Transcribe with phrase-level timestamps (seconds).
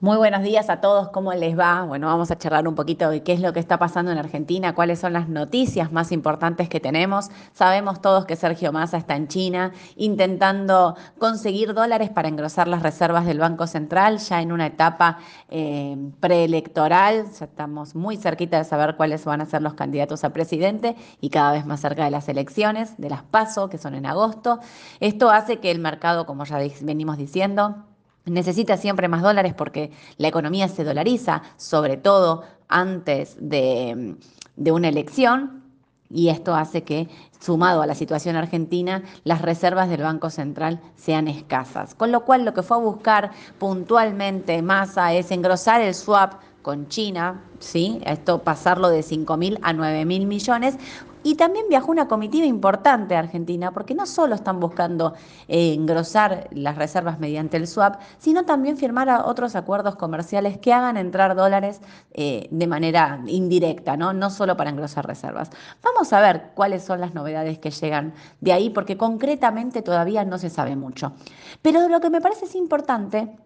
[0.00, 1.82] Muy buenos días a todos, ¿cómo les va?
[1.82, 4.72] Bueno, vamos a charlar un poquito de qué es lo que está pasando en Argentina,
[4.72, 7.30] cuáles son las noticias más importantes que tenemos.
[7.52, 13.26] Sabemos todos que Sergio Massa está en China intentando conseguir dólares para engrosar las reservas
[13.26, 17.24] del Banco Central, ya en una etapa eh, preelectoral.
[17.36, 21.30] Ya estamos muy cerquita de saber cuáles van a ser los candidatos a presidente y
[21.30, 24.60] cada vez más cerca de las elecciones, de las PASO, que son en agosto.
[25.00, 27.84] Esto hace que el mercado, como ya venimos diciendo,
[28.30, 34.16] necesita siempre más dólares porque la economía se dolariza, sobre todo antes de,
[34.56, 35.64] una elección,
[36.10, 41.28] y esto hace que, sumado a la situación argentina, las reservas del Banco Central sean
[41.28, 41.94] escasas.
[41.94, 46.88] Con lo cual, lo que fue a buscar puntualmente Massa es engrosar el swap con
[46.88, 48.00] China, ¿sí?
[48.04, 50.76] Esto pasarlo de 5 mil a 9 mil millones,
[51.28, 55.12] y también viajó una comitiva importante a Argentina, porque no solo están buscando
[55.46, 60.96] eh, engrosar las reservas mediante el swap, sino también firmar otros acuerdos comerciales que hagan
[60.96, 61.82] entrar dólares
[62.14, 64.14] eh, de manera indirecta, ¿no?
[64.14, 65.50] no solo para engrosar reservas.
[65.82, 70.38] Vamos a ver cuáles son las novedades que llegan de ahí, porque concretamente todavía no
[70.38, 71.12] se sabe mucho.
[71.60, 73.36] Pero lo que me parece es importante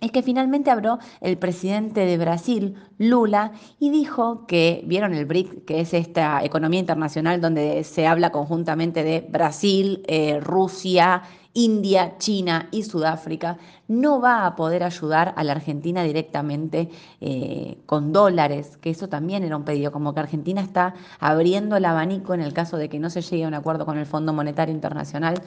[0.00, 5.64] es que finalmente habló el presidente de Brasil, Lula, y dijo que, vieron el BRIC,
[5.64, 12.68] que es esta economía internacional donde se habla conjuntamente de Brasil, eh, Rusia, India, China
[12.70, 13.58] y Sudáfrica,
[13.88, 19.42] no va a poder ayudar a la Argentina directamente eh, con dólares, que eso también
[19.44, 22.98] era un pedido, como que Argentina está abriendo el abanico en el caso de que
[22.98, 25.40] no se llegue a un acuerdo con el Fondo Monetario Internacional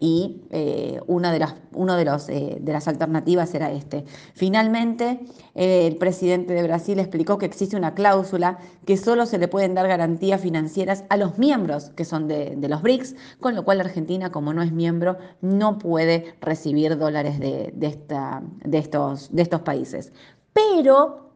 [0.00, 4.04] y eh, una de las, uno de, los, eh, de las alternativas era este.
[4.34, 5.20] Finalmente,
[5.54, 9.86] el presidente de Brasil explicó que existe una cláusula que solo se le pueden dar
[9.86, 14.32] garantías financieras a los miembros que son de, de los BRICS, con lo cual Argentina,
[14.32, 20.12] como no es miembro, no puede recibir dólares de, esta, de, estos, de estos países.
[20.52, 21.30] Pero,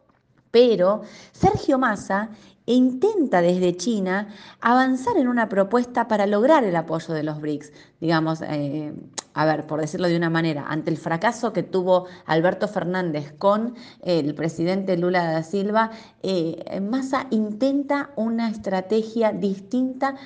[0.51, 2.31] pero Sergio Massa
[2.67, 4.29] intenta desde China
[4.61, 7.73] avanzar en una propuesta para lograr el apoyo de los BRICS.
[8.01, 8.93] Digamos, eh,
[9.33, 13.75] a ver, por decirlo de una manera, ante el fracaso que tuvo Alberto Fernández con
[14.03, 15.91] el presidente Lula da Silva,
[16.23, 20.17] eh, Massa intenta una estrategia distinta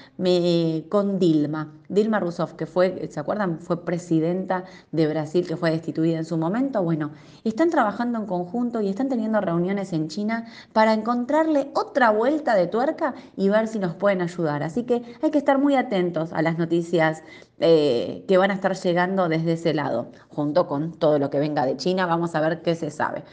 [0.89, 1.73] con Dilma.
[1.89, 3.59] Dilma Rousseff, que fue, ¿se acuerdan?
[3.59, 6.83] Fue presidenta de Brasil, que fue destituida en su momento.
[6.85, 7.11] Bueno,
[7.43, 12.69] están trabajando en conjunto y están teniendo reuniones en China para encontrarle otra vuelta de
[12.69, 14.63] tuerca y ver si nos pueden ayudar.
[14.63, 17.25] Así que hay que estar muy atentos a las noticias
[17.61, 21.67] eh, que van a estar llegando desde ese lado, junto con todo lo que venga
[21.67, 22.07] de China.
[22.07, 23.25] Vamos a ver qué se sabe.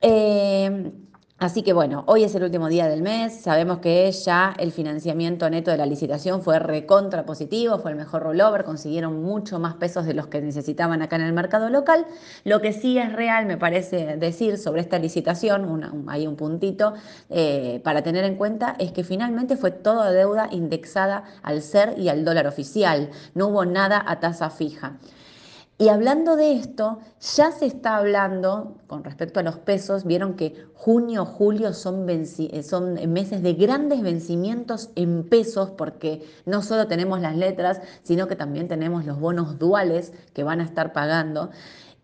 [0.00, 0.92] Eh,
[1.38, 5.50] Así que bueno, hoy es el último día del mes, sabemos que ya el financiamiento
[5.50, 10.06] neto de la licitación fue recontra positivo, fue el mejor rollover, consiguieron mucho más pesos
[10.06, 12.06] de los que necesitaban acá en el mercado local.
[12.44, 16.94] Lo que sí es real, me parece decir sobre esta licitación, hay un puntito
[17.28, 22.08] eh, para tener en cuenta, es que finalmente fue toda deuda indexada al ser y
[22.08, 24.96] al dólar oficial, no hubo nada a tasa fija.
[25.78, 30.64] Y hablando de esto, ya se está hablando, con respecto a los pesos, vieron que
[30.72, 37.20] junio, julio son, eh, son meses de grandes vencimientos en pesos, porque no solo tenemos
[37.20, 41.50] las letras, sino que también tenemos los bonos duales que van a estar pagando.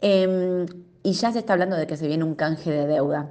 [0.03, 0.67] Em,
[1.03, 3.31] y ya se está hablando de que se viene un canje de deuda.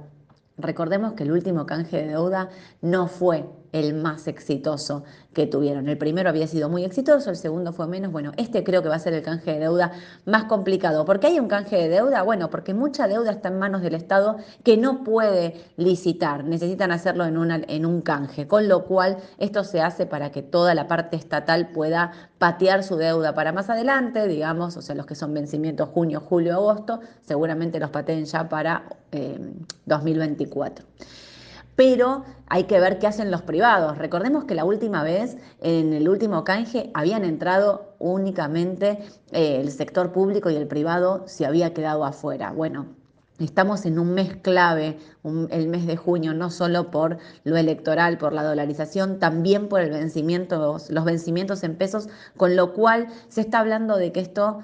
[0.58, 5.88] Recordemos que el último canje de deuda no fue el más exitoso que tuvieron.
[5.88, 8.12] El primero había sido muy exitoso, el segundo fue menos.
[8.12, 9.92] Bueno, este creo que va a ser el canje de deuda
[10.26, 11.04] más complicado.
[11.04, 12.22] ¿Por qué hay un canje de deuda?
[12.22, 17.24] Bueno, porque mucha deuda está en manos del Estado que no puede licitar, necesitan hacerlo
[17.24, 21.16] en, en un canje, con lo cual esto se hace para que toda la parte
[21.16, 25.88] estatal pueda patear su deuda para más adelante, digamos, o sea, los que son vencimientos
[25.88, 28.84] junio, julio, agosto, seguramente los pateen ya para
[29.86, 30.84] 2024.
[31.76, 33.98] Pero hay que ver qué hacen los privados.
[33.98, 38.98] Recordemos que la última vez, en el último canje, habían entrado únicamente
[39.32, 42.52] eh, el sector público y el privado se había quedado afuera.
[42.52, 42.86] Bueno,
[43.38, 44.98] Estamos en un mes clave,
[45.50, 49.90] el mes de junio, no solo por lo electoral, por la dolarización, también por el
[49.90, 54.62] vencimiento, los vencimientos en pesos, con lo cual se está hablando de que esto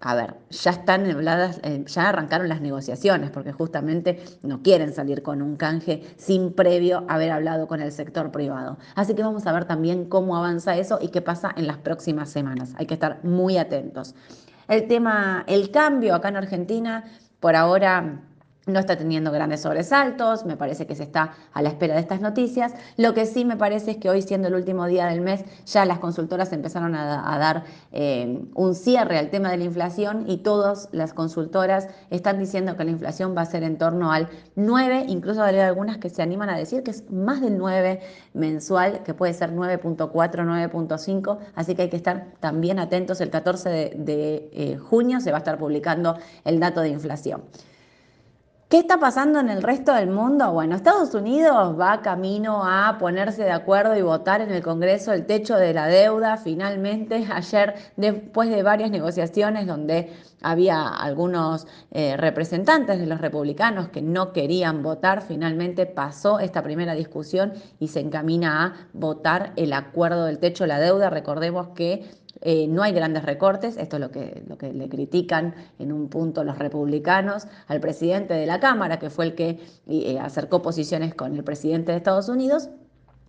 [0.00, 5.42] a ver, ya están eh, ya arrancaron las negociaciones, porque justamente no quieren salir con
[5.42, 8.78] un canje sin previo haber hablado con el sector privado.
[8.94, 12.30] Así que vamos a ver también cómo avanza eso y qué pasa en las próximas
[12.30, 12.74] semanas.
[12.76, 14.14] Hay que estar muy atentos.
[14.68, 17.04] El tema, el cambio acá en Argentina,
[17.40, 18.20] por ahora
[18.68, 22.20] no está teniendo grandes sobresaltos, me parece que se está a la espera de estas
[22.20, 22.74] noticias.
[22.96, 25.84] Lo que sí me parece es que hoy, siendo el último día del mes, ya
[25.84, 30.88] las consultoras empezaron a, dar eh, un cierre al tema de la inflación y todas
[30.92, 35.42] las consultoras están diciendo que la inflación va a ser en torno al 9, incluso
[35.42, 38.00] hay algunas que se animan a decir que es más del 9
[38.34, 43.20] mensual, que puede ser 9.4, 9.5, así que hay que estar también atentos.
[43.20, 47.42] El 14 de, eh, junio se va a estar publicando el dato de inflación.
[48.68, 50.52] ¿Qué está pasando en el resto del mundo?
[50.52, 55.24] Bueno, Estados Unidos va camino a ponerse de acuerdo y votar en el Congreso el
[55.24, 56.36] techo de la deuda.
[56.36, 60.12] Finalmente, ayer, después de varias negociaciones donde
[60.42, 66.94] había algunos eh, representantes de los republicanos que no querían votar, finalmente pasó esta primera
[66.94, 71.10] discusión y se encamina a votar el acuerdo del techo de la deuda.
[71.10, 72.04] Recordemos que
[72.40, 76.08] eh, no hay grandes recortes, esto es lo que, lo que le critican en un
[76.08, 79.58] punto los republicanos al presidente de la Cámara, que fue el que
[79.88, 82.68] eh, acercó posiciones con el presidente de Estados Unidos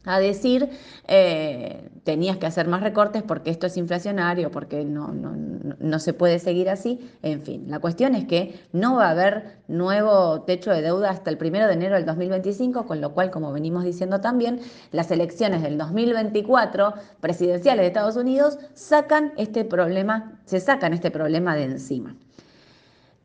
[0.09, 0.69] a decir
[1.07, 5.35] eh, tenías que hacer más recortes porque esto es inflacionario, porque no, no,
[5.79, 6.99] no, se puede seguir así.
[7.21, 11.29] En fin, la cuestión es que no va a haber nuevo techo de deuda hasta
[11.29, 14.59] el primero de enero del 2025, con lo cual, como venimos diciendo también,
[14.91, 21.55] las elecciones del 2024 presidenciales de Estados Unidos sacan este problema, se sacan este problema
[21.55, 22.15] de encima.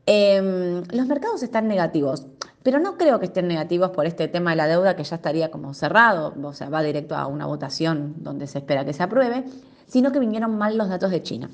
[0.07, 2.27] Em, los mercados están negativos,
[2.65, 5.51] pero no creo que estén negativos por este tema de la deuda que ya estaría
[5.51, 9.43] como cerrado, o sea, va directo a una votación donde se espera que se apruebe,
[9.85, 11.51] sino que vinieron mal los datos de China.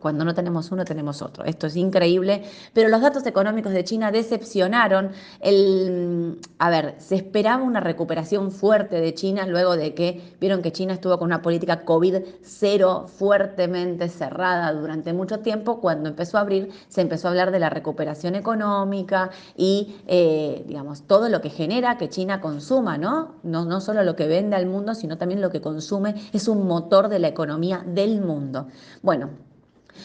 [0.00, 1.44] Cuando no tenemos uno, tenemos otro.
[1.44, 2.42] Esto es increíble,
[2.72, 5.10] pero los datos económicos de China decepcionaron.
[5.40, 10.72] El, a ver, se esperaba una recuperación fuerte de China luego de que vieron que
[10.72, 15.80] China estuvo con una política COVID-0 fuertemente cerrada durante mucho tiempo.
[15.80, 21.02] Cuando empezó a abrir, se empezó a hablar de la recuperación económica y, eh, digamos,
[21.02, 23.34] todo lo que genera que China consuma, ¿no?
[23.42, 23.64] ¿no?
[23.64, 26.14] No solo lo que vende al mundo, sino también lo que consume.
[26.32, 28.68] Es un motor de la economía del mundo.
[29.02, 29.30] Bueno,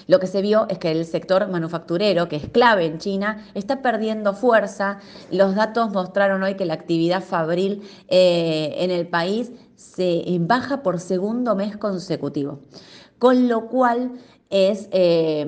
[0.07, 3.81] lo que se vio es que el sector manufacturero, que es clave en China, está
[3.81, 4.99] perdiendo fuerza.
[5.31, 10.99] Los datos mostraron hoy que la actividad fabril eh, en el país se baja por
[10.99, 12.59] segundo mes consecutivo.
[13.19, 14.13] Con lo cual
[14.49, 14.89] es...
[14.91, 15.45] Eh,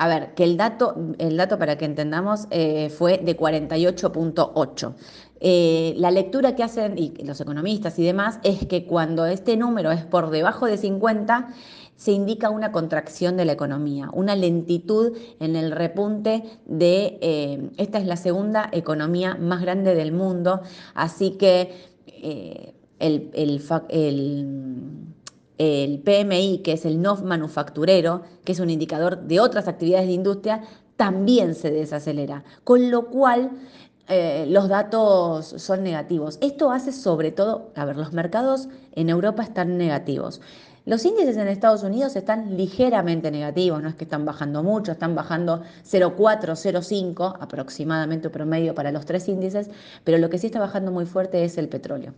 [0.00, 4.94] a ver, que el dato, el dato para que entendamos eh, fue de 48.8.
[5.40, 10.04] la lectura que hacen y los economistas y demás es que cuando este número es
[10.04, 11.54] por debajo de 50,
[11.98, 17.98] se indica una contracción de la economía, una lentitud en el repunte de, eh, esta
[17.98, 20.60] es la segunda economía más grande del mundo,
[20.94, 21.72] así que
[22.06, 23.60] eh, el, el,
[26.04, 30.62] PMI, que es el no manufacturero, que es un indicador de otras actividades de industria,
[30.96, 33.50] también se desacelera, con lo cual
[34.08, 36.38] eh, los datos son negativos.
[36.40, 40.40] Esto hace sobre todo, a ver, los mercados en Europa están negativos.
[40.86, 45.14] Los índices en Estados Unidos están ligeramente negativos, no es que están bajando mucho, están
[45.14, 49.68] bajando 0,4, 0,5 aproximadamente promedio para los tres índices,
[50.04, 52.14] pero lo que sí está bajando muy fuerte es el petróleo.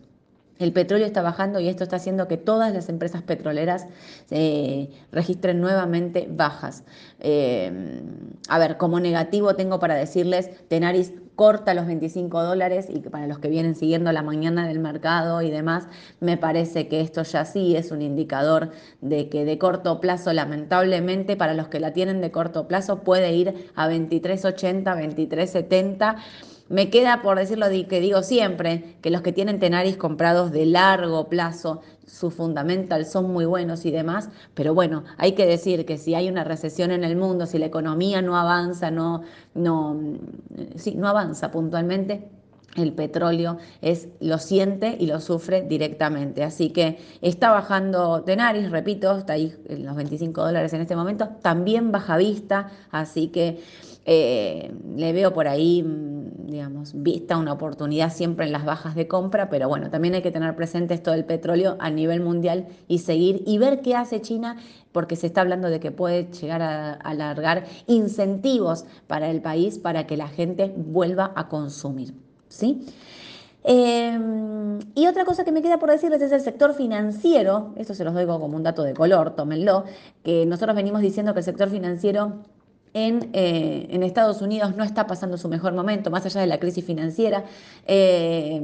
[0.59, 3.87] El petróleo está bajando y esto está haciendo que todas las empresas petroleras
[4.29, 6.83] eh, registren nuevamente bajas.
[7.19, 8.01] Eh,
[8.47, 13.25] a ver, como negativo tengo para decirles, Tenaris corta los 25 dólares y que para
[13.25, 15.87] los que vienen siguiendo la mañana del mercado y demás,
[16.19, 18.69] me parece que esto ya sí es un indicador
[19.01, 23.33] de que de corto plazo, lamentablemente, para los que la tienen de corto plazo, puede
[23.33, 26.17] ir a 23.80, 23.70
[26.71, 30.65] me queda por decir lo que digo siempre, que los que tienen Tenaris comprados de
[30.65, 35.97] largo plazo, sus fundamental son muy buenos y demás, pero bueno, hay que decir que
[35.97, 39.21] si hay una recesión en el mundo, si la economía no avanza, no,
[39.53, 39.99] no,
[40.75, 42.29] sí, no avanza puntualmente,
[42.77, 46.41] el petróleo es, lo siente y lo sufre directamente.
[46.41, 51.27] Así que está bajando Tenaris, repito, está ahí en los 25 dólares en este momento,
[51.41, 53.59] también baja vista, así que
[54.05, 56.20] eh, le veo por ahí, mm,
[56.51, 60.31] digamos, vista una oportunidad siempre en las bajas de compra, pero bueno, también hay que
[60.31, 64.57] tener presente esto del petróleo a nivel mundial y seguir y ver qué hace China,
[64.91, 70.05] porque se está hablando de que puede llegar a alargar incentivos para el país para
[70.05, 72.13] que la gente vuelva a consumir.
[72.49, 72.85] ¿sí?
[73.63, 78.03] Em, y otra cosa que me queda por decirles es el sector financiero, esto se
[78.03, 79.85] los doy como un dato de color, tómenlo,
[80.23, 82.37] que nosotros venimos diciendo que el sector financiero
[82.93, 86.83] eh, en, Estados Unidos no está pasando su mejor momento, más allá de la crisis
[86.83, 87.45] financiera.
[87.87, 88.61] Eh,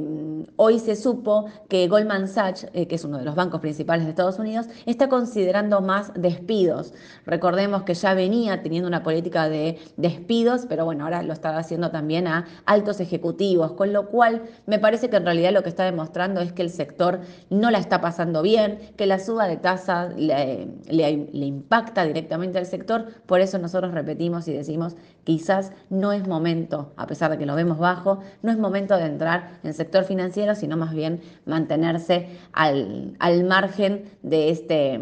[0.57, 4.09] hoy se supo que Goldman Sachs, eh, que es uno de los bancos principales de
[4.09, 6.93] Estados Unidos, está considerando más despidos.
[7.25, 11.89] Recordemos que ya venía teniendo una política de despidos, pero bueno, ahora lo está haciendo
[11.89, 15.85] también a altos ejecutivos, con lo cual me parece que en realidad lo que está
[15.85, 20.09] demostrando es que el sector no la está pasando bien, que la suba de tasa
[20.09, 26.27] le, le impacta directamente al sector, por eso nosotros repetimos y decimos, quizás no es
[26.27, 29.73] momento, a pesar de que lo vemos bajo, no es momento de entrar en el
[29.73, 34.99] sector financiero, sino más bien mantenerse al, al margen de este,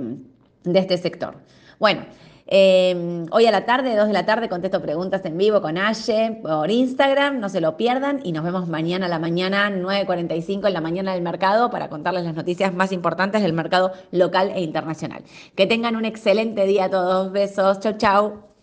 [0.63, 1.35] de este sector.
[1.79, 2.01] Bueno,
[2.47, 6.39] Em, hoy a la tarde, 2 de la tarde, contesto preguntas en vivo con Aye
[6.43, 10.73] por Instagram, no se lo pierdan y nos vemos mañana a la mañana, 9.45 en
[10.73, 15.23] la mañana del mercado para contarles las noticias más importantes del mercado local e internacional.
[15.55, 18.54] Que tengan un excelente día a todos, besos, chau chau.